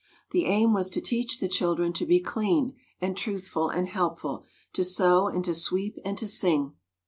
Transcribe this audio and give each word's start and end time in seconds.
The 0.31 0.45
aim 0.45 0.73
was 0.73 0.89
to 0.97 0.99
teach 0.99 1.39
the 1.39 1.47
children 1.47 1.93
to 1.93 2.07
be 2.07 2.19
clean 2.19 2.73
and 2.99 3.15
truthful 3.15 3.69
and 3.69 3.87
helpful, 3.87 4.45
to 4.73 4.83
sew 4.83 5.27
and 5.27 5.45
to 5.45 5.53
sweep 5.53 5.99
and 6.03 6.17
to 6.17 6.25
sing. 6.27 6.73